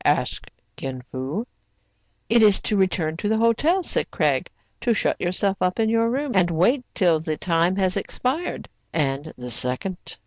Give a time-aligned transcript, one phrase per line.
[0.03, 1.45] asked Kin Fo.
[2.27, 6.09] "It is to return to the hotel,'* said Craig, "to shut yourself up in your
[6.09, 8.67] room, and wait till the time has expired.
[8.91, 10.17] "And the second?